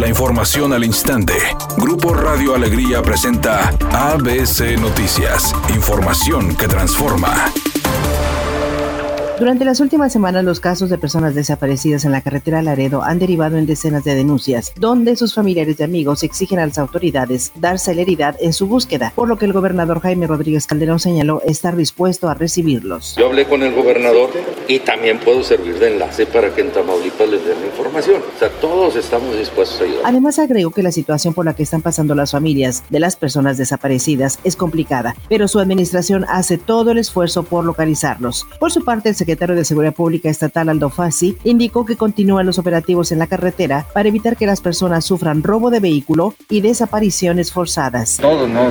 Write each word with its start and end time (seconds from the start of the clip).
La 0.00 0.08
información 0.08 0.72
al 0.72 0.82
instante. 0.82 1.34
Grupo 1.76 2.14
Radio 2.14 2.54
Alegría 2.54 3.02
presenta 3.02 3.68
ABC 3.92 4.80
Noticias. 4.80 5.54
Información 5.74 6.56
que 6.56 6.66
transforma. 6.66 7.52
Durante 9.40 9.64
las 9.64 9.80
últimas 9.80 10.12
semanas, 10.12 10.44
los 10.44 10.60
casos 10.60 10.90
de 10.90 10.98
personas 10.98 11.34
desaparecidas 11.34 12.04
en 12.04 12.12
la 12.12 12.20
carretera 12.20 12.60
Laredo 12.60 13.02
han 13.02 13.18
derivado 13.18 13.56
en 13.56 13.64
decenas 13.64 14.04
de 14.04 14.14
denuncias, 14.14 14.74
donde 14.76 15.16
sus 15.16 15.34
familiares 15.34 15.80
y 15.80 15.82
amigos 15.82 16.22
exigen 16.22 16.58
a 16.58 16.66
las 16.66 16.76
autoridades 16.76 17.50
dar 17.54 17.78
celeridad 17.78 18.36
en 18.40 18.52
su 18.52 18.66
búsqueda, 18.66 19.14
por 19.14 19.28
lo 19.28 19.38
que 19.38 19.46
el 19.46 19.54
gobernador 19.54 20.00
Jaime 20.00 20.26
Rodríguez 20.26 20.66
Calderón 20.66 21.00
señaló 21.00 21.40
estar 21.46 21.74
dispuesto 21.74 22.28
a 22.28 22.34
recibirlos. 22.34 23.16
Yo 23.16 23.28
hablé 23.28 23.46
con 23.46 23.62
el 23.62 23.74
gobernador 23.74 24.28
y 24.74 24.78
también 24.80 25.18
puedo 25.18 25.42
servir 25.42 25.78
de 25.78 25.94
enlace 25.94 26.26
para 26.26 26.54
que 26.54 26.60
en 26.60 26.70
Tamaulipas 26.70 27.28
les 27.28 27.44
den 27.44 27.60
la 27.60 27.66
información. 27.66 28.22
O 28.36 28.38
sea, 28.38 28.50
todos 28.60 28.94
estamos 28.96 29.36
dispuestos 29.36 29.80
a 29.80 29.84
ayudar. 29.84 30.02
Además, 30.04 30.38
agregó 30.38 30.70
que 30.70 30.82
la 30.82 30.92
situación 30.92 31.32
por 31.34 31.44
la 31.44 31.54
que 31.54 31.62
están 31.62 31.82
pasando 31.82 32.14
las 32.14 32.32
familias 32.32 32.84
de 32.90 33.00
las 33.00 33.16
personas 33.16 33.56
desaparecidas 33.56 34.38
es 34.44 34.54
complicada, 34.54 35.16
pero 35.28 35.48
su 35.48 35.58
administración 35.58 36.26
hace 36.28 36.58
todo 36.58 36.92
el 36.92 36.98
esfuerzo 36.98 37.42
por 37.42 37.64
localizarlos. 37.64 38.46
Por 38.58 38.70
su 38.70 38.84
parte, 38.84 39.08
el 39.08 39.14
secretario 39.14 39.30
secretario 39.30 39.54
de 39.54 39.64
Seguridad 39.64 39.94
Pública 39.94 40.28
Estatal 40.28 40.68
Aldo 40.68 40.90
Fassi 40.90 41.36
indicó 41.44 41.86
que 41.86 41.96
continúan 41.96 42.46
los 42.46 42.58
operativos 42.58 43.12
en 43.12 43.20
la 43.20 43.28
carretera 43.28 43.86
para 43.94 44.08
evitar 44.08 44.36
que 44.36 44.44
las 44.44 44.60
personas 44.60 45.04
sufran 45.04 45.44
robo 45.44 45.70
de 45.70 45.78
vehículo 45.78 46.34
y 46.48 46.60
desapariciones 46.62 47.52
forzadas. 47.52 48.18
Todo, 48.20 48.48
¿no? 48.48 48.68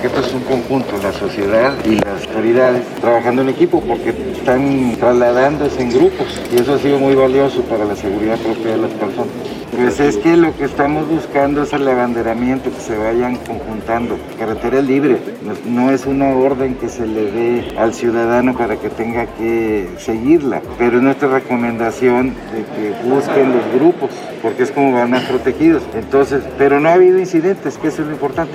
Porque 0.00 0.16
esto 0.16 0.28
es 0.28 0.32
un 0.32 0.42
conjunto, 0.42 0.96
la 1.02 1.12
sociedad 1.12 1.74
y 1.84 1.96
las 1.96 2.24
autoridades 2.24 2.82
trabajando 3.00 3.42
en 3.42 3.48
equipo 3.48 3.80
porque 3.80 4.10
están 4.10 4.94
trasladándose 4.96 5.82
en 5.82 5.90
grupos 5.90 6.40
y 6.52 6.60
eso 6.60 6.74
ha 6.74 6.78
sido 6.78 7.00
muy 7.00 7.16
valioso 7.16 7.62
para 7.62 7.84
la 7.84 7.96
seguridad 7.96 8.38
propia 8.38 8.76
de 8.76 8.76
las 8.76 8.92
personas. 8.92 9.32
Pues 9.76 9.98
es 9.98 10.16
que 10.18 10.36
lo 10.36 10.56
que 10.56 10.66
estamos 10.66 11.08
buscando 11.08 11.64
es 11.64 11.72
el 11.72 11.88
abanderamiento, 11.88 12.70
que 12.70 12.80
se 12.80 12.96
vayan 12.96 13.38
conjuntando. 13.38 14.16
Carretera 14.38 14.80
libre, 14.82 15.18
no 15.66 15.90
es 15.90 16.06
una 16.06 16.28
orden 16.28 16.76
que 16.76 16.88
se 16.88 17.04
le 17.04 17.32
dé 17.32 17.74
al 17.76 17.92
ciudadano 17.92 18.56
para 18.56 18.76
que 18.76 18.90
tenga 18.90 19.26
que 19.26 19.88
seguirla, 19.98 20.62
pero 20.78 20.98
es 20.98 21.02
nuestra 21.02 21.28
recomendación 21.28 22.34
de 22.52 22.62
que 22.62 23.08
busquen 23.08 23.52
los 23.52 23.74
grupos, 23.74 24.10
porque 24.42 24.62
es 24.62 24.70
como 24.70 24.92
van 24.92 25.10
más 25.10 25.24
protegidos. 25.24 25.82
Entonces, 25.94 26.44
pero 26.56 26.78
no 26.78 26.88
ha 26.88 26.92
habido 26.92 27.18
incidentes, 27.18 27.78
que 27.78 27.88
eso 27.88 28.02
es 28.02 28.06
lo 28.08 28.14
importante. 28.14 28.54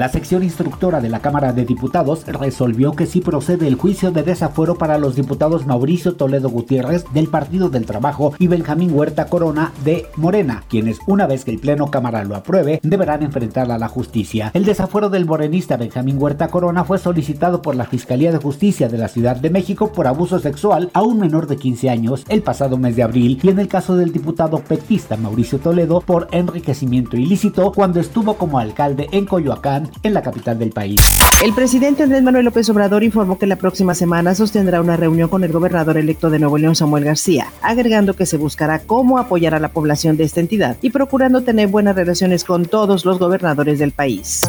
La 0.00 0.08
sección 0.08 0.42
instructora 0.42 1.02
de 1.02 1.10
la 1.10 1.20
Cámara 1.20 1.52
de 1.52 1.66
Diputados 1.66 2.24
resolvió 2.26 2.92
que 2.92 3.04
sí 3.04 3.20
procede 3.20 3.68
el 3.68 3.74
juicio 3.74 4.10
de 4.10 4.22
desafuero 4.22 4.76
para 4.76 4.96
los 4.96 5.14
diputados 5.14 5.66
Mauricio 5.66 6.14
Toledo 6.14 6.48
Gutiérrez 6.48 7.04
del 7.12 7.28
Partido 7.28 7.68
del 7.68 7.84
Trabajo 7.84 8.32
y 8.38 8.46
Benjamín 8.46 8.94
Huerta 8.94 9.26
Corona 9.26 9.74
de 9.84 10.06
Morena, 10.16 10.64
quienes 10.70 11.00
una 11.06 11.26
vez 11.26 11.44
que 11.44 11.50
el 11.50 11.58
Pleno 11.58 11.90
Cámara 11.90 12.24
lo 12.24 12.34
apruebe 12.34 12.80
deberán 12.82 13.22
enfrentar 13.22 13.70
a 13.70 13.76
la 13.76 13.88
justicia. 13.88 14.50
El 14.54 14.64
desafuero 14.64 15.10
del 15.10 15.26
morenista 15.26 15.76
Benjamín 15.76 16.16
Huerta 16.18 16.48
Corona 16.48 16.84
fue 16.84 16.98
solicitado 16.98 17.60
por 17.60 17.76
la 17.76 17.84
Fiscalía 17.84 18.32
de 18.32 18.38
Justicia 18.38 18.88
de 18.88 18.96
la 18.96 19.08
Ciudad 19.08 19.36
de 19.36 19.50
México 19.50 19.92
por 19.92 20.06
abuso 20.06 20.38
sexual 20.38 20.90
a 20.94 21.02
un 21.02 21.20
menor 21.20 21.46
de 21.46 21.58
15 21.58 21.90
años 21.90 22.24
el 22.30 22.42
pasado 22.42 22.78
mes 22.78 22.96
de 22.96 23.02
abril 23.02 23.38
y 23.42 23.50
en 23.50 23.58
el 23.58 23.68
caso 23.68 23.98
del 23.98 24.14
diputado 24.14 24.60
petista 24.60 25.18
Mauricio 25.18 25.58
Toledo 25.58 26.00
por 26.00 26.28
enriquecimiento 26.32 27.18
ilícito 27.18 27.70
cuando 27.72 28.00
estuvo 28.00 28.38
como 28.38 28.58
alcalde 28.58 29.06
en 29.12 29.26
Coyoacán 29.26 29.89
en 30.02 30.14
la 30.14 30.22
capital 30.22 30.58
del 30.58 30.70
país. 30.70 31.00
El 31.42 31.54
presidente 31.54 32.02
Andrés 32.02 32.22
Manuel 32.22 32.44
López 32.44 32.68
Obrador 32.70 33.02
informó 33.02 33.38
que 33.38 33.46
la 33.46 33.56
próxima 33.56 33.94
semana 33.94 34.34
sostendrá 34.34 34.80
una 34.80 34.96
reunión 34.96 35.28
con 35.28 35.44
el 35.44 35.52
gobernador 35.52 35.96
electo 35.96 36.30
de 36.30 36.38
Nuevo 36.38 36.58
León, 36.58 36.76
Samuel 36.76 37.04
García, 37.04 37.48
agregando 37.62 38.14
que 38.14 38.26
se 38.26 38.36
buscará 38.36 38.80
cómo 38.80 39.18
apoyar 39.18 39.54
a 39.54 39.60
la 39.60 39.70
población 39.70 40.16
de 40.16 40.24
esta 40.24 40.40
entidad 40.40 40.76
y 40.82 40.90
procurando 40.90 41.42
tener 41.42 41.68
buenas 41.68 41.96
relaciones 41.96 42.44
con 42.44 42.66
todos 42.66 43.04
los 43.04 43.18
gobernadores 43.18 43.78
del 43.78 43.92
país. 43.92 44.42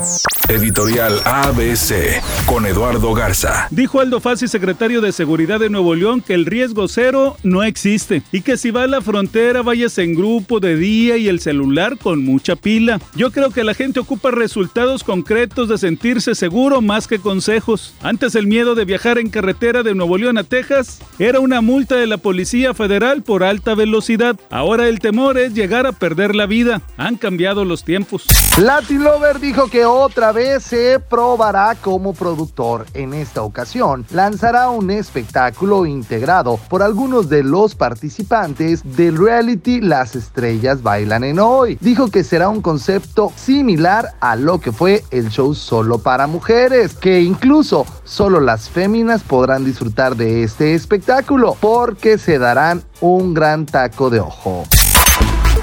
Editorial 0.49 1.21
ABC 1.23 2.21
con 2.45 2.65
Eduardo 2.65 3.13
Garza. 3.13 3.67
Dijo 3.71 4.01
Aldo 4.01 4.19
Fassi, 4.19 4.47
secretario 4.47 4.99
de 4.99 5.13
Seguridad 5.13 5.59
de 5.59 5.69
Nuevo 5.69 5.95
León, 5.95 6.21
que 6.21 6.33
el 6.33 6.45
riesgo 6.45 6.87
cero 6.87 7.37
no 7.43 7.63
existe 7.63 8.21
y 8.31 8.41
que 8.41 8.57
si 8.57 8.71
va 8.71 8.83
a 8.83 8.87
la 8.87 9.01
frontera 9.01 9.61
vayas 9.61 9.97
en 9.97 10.13
grupo 10.13 10.59
de 10.59 10.75
día 10.75 11.17
y 11.17 11.29
el 11.29 11.39
celular 11.39 11.97
con 11.97 12.25
mucha 12.25 12.55
pila. 12.55 12.99
Yo 13.15 13.31
creo 13.31 13.51
que 13.51 13.63
la 13.63 13.73
gente 13.73 13.99
ocupa 14.01 14.31
resultados 14.31 15.03
concretos 15.21 15.69
de 15.69 15.77
sentirse 15.77 16.33
seguro 16.33 16.81
más 16.81 17.07
que 17.07 17.19
consejos. 17.19 17.93
Antes 18.01 18.33
el 18.33 18.47
miedo 18.47 18.73
de 18.73 18.85
viajar 18.85 19.19
en 19.19 19.29
carretera 19.29 19.83
de 19.83 19.93
Nuevo 19.93 20.17
León 20.17 20.39
a 20.39 20.43
Texas 20.43 20.99
era 21.19 21.39
una 21.39 21.61
multa 21.61 21.93
de 21.93 22.07
la 22.07 22.17
Policía 22.17 22.73
Federal 22.73 23.21
por 23.21 23.43
alta 23.43 23.75
velocidad. 23.75 24.35
Ahora 24.49 24.87
el 24.87 24.99
temor 24.99 25.37
es 25.37 25.53
llegar 25.53 25.85
a 25.85 25.91
perder 25.91 26.33
la 26.33 26.47
vida. 26.47 26.81
Han 26.97 27.17
cambiado 27.17 27.65
los 27.65 27.83
tiempos. 27.83 28.25
Latin 28.57 29.03
Lover 29.03 29.39
dijo 29.39 29.69
que 29.69 29.85
otra 29.85 30.31
vez 30.31 30.63
se 30.63 30.99
probará 30.99 31.75
como 31.75 32.13
productor. 32.13 32.87
En 32.95 33.13
esta 33.13 33.43
ocasión, 33.43 34.07
lanzará 34.09 34.71
un 34.71 34.89
espectáculo 34.89 35.85
integrado 35.85 36.59
por 36.67 36.81
algunos 36.81 37.29
de 37.29 37.43
los 37.43 37.75
participantes 37.75 38.81
del 38.95 39.17
reality 39.17 39.81
Las 39.81 40.15
Estrellas 40.15 40.81
Bailan 40.81 41.23
en 41.23 41.39
Hoy. 41.39 41.77
Dijo 41.79 42.09
que 42.09 42.23
será 42.23 42.49
un 42.49 42.63
concepto 42.63 43.31
similar 43.35 44.15
a 44.19 44.35
lo 44.35 44.59
que 44.59 44.71
fue 44.71 45.03
el 45.11 45.29
show 45.29 45.53
solo 45.53 45.99
para 45.99 46.27
mujeres, 46.27 46.93
que 46.93 47.21
incluso 47.21 47.85
solo 48.03 48.39
las 48.39 48.69
féminas 48.69 49.21
podrán 49.21 49.63
disfrutar 49.63 50.15
de 50.15 50.43
este 50.43 50.73
espectáculo 50.73 51.55
porque 51.59 52.17
se 52.17 52.39
darán 52.39 52.83
un 53.01 53.33
gran 53.33 53.65
taco 53.65 54.09
de 54.09 54.19
ojo. 54.21 54.63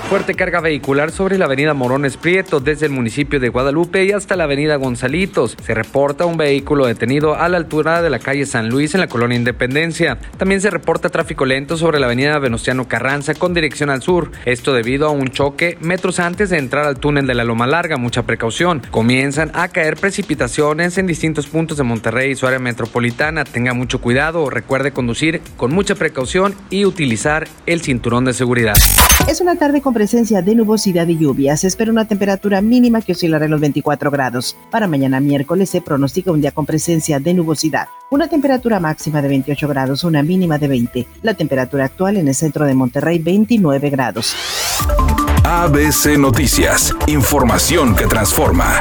Fuerte 0.09 0.33
carga 0.33 0.63
vehicular 0.63 1.11
sobre 1.11 1.37
la 1.37 1.45
avenida 1.45 1.75
Morones 1.75 2.17
Prieto 2.17 2.61
desde 2.61 2.87
el 2.87 2.93
municipio 2.93 3.39
de 3.41 3.51
Guadalupe 3.51 4.07
y 4.07 4.13
hasta 4.13 4.37
la 4.37 4.45
avenida 4.45 4.77
Gonzalitos. 4.77 5.55
Se 5.63 5.75
reporta 5.75 6.25
un 6.25 6.39
vehículo 6.39 6.87
detenido 6.87 7.35
a 7.35 7.47
la 7.51 7.59
altura 7.59 8.01
de 8.01 8.09
la 8.09 8.19
calle 8.19 8.47
San 8.47 8.71
Luis 8.71 8.95
en 8.95 9.01
la 9.01 9.09
colonia 9.09 9.37
Independencia. 9.37 10.17
También 10.39 10.63
se 10.63 10.71
reporta 10.71 11.11
tráfico 11.11 11.45
lento 11.45 11.77
sobre 11.77 12.01
la 12.01 12.07
avenida 12.07 12.39
Venustiano 12.39 12.89
Carranza 12.89 13.35
con 13.35 13.53
dirección 13.53 13.91
al 13.91 14.01
sur. 14.01 14.31
Esto 14.47 14.73
debido 14.73 15.09
a 15.09 15.11
un 15.11 15.29
choque 15.29 15.77
metros 15.83 16.21
antes 16.21 16.49
de 16.49 16.57
entrar 16.57 16.87
al 16.87 16.99
túnel 16.99 17.27
de 17.27 17.35
la 17.35 17.45
Loma 17.45 17.67
Larga. 17.67 17.99
Mucha 17.99 18.23
precaución. 18.23 18.81
Comienzan 18.91 19.51
a 19.53 19.69
caer 19.69 19.97
precipitaciones 19.97 20.97
en 20.97 21.07
distintos 21.07 21.49
puntos 21.49 21.77
de 21.77 21.85
Monterrey 21.85 22.31
y 22.31 22.35
su 22.35 22.47
área 22.47 22.59
metropolitana. 22.59 23.45
Tenga 23.45 23.75
mucho 23.75 24.01
cuidado. 24.01 24.49
Recuerde 24.49 24.91
conducir 24.91 25.43
con 25.59 25.75
mucha 25.75 25.97
precaución 25.97 26.55
y 26.71 26.87
utilizar 26.87 27.47
el 27.67 27.83
cinturón 27.83 28.25
de 28.25 28.33
seguridad. 28.33 28.79
Es 29.29 29.43
una 29.43 29.57
tarde 29.57 29.83
con 29.83 29.93
presencia 29.99 30.43
de 30.43 30.55
nubosidad 30.55 31.09
y 31.09 31.19
lluvias. 31.19 31.59
Se 31.59 31.67
espera 31.67 31.91
una 31.91 32.05
temperatura 32.05 32.61
mínima 32.61 33.03
que 33.03 33.11
oscilará 33.11 33.47
en 33.47 33.51
los 33.51 33.61
24 33.61 34.13
grados. 34.13 34.57
Para 34.71 34.87
mañana 34.87 35.19
miércoles 35.19 35.71
se 35.71 35.81
pronostica 35.81 36.31
un 36.31 36.41
día 36.41 36.53
con 36.53 36.67
presencia 36.67 37.19
de 37.19 37.35
nubosidad. 37.35 37.89
Una 38.09 38.29
temperatura 38.29 38.79
máxima 38.79 39.21
de 39.21 39.27
28 39.27 39.67
grados, 39.67 40.05
una 40.05 40.23
mínima 40.23 40.57
de 40.57 40.69
20. 40.69 41.07
La 41.23 41.35
temperatura 41.35 41.87
actual 41.87 42.17
en 42.17 42.29
el 42.29 42.37
centro 42.37 42.65
de 42.65 42.75
Monterrey 42.75 43.19
29 43.19 43.91
grados. 43.91 44.37
ABC 45.43 46.17
Noticias. 46.17 46.95
Información 47.09 47.97
que 47.97 48.07
transforma. 48.07 48.81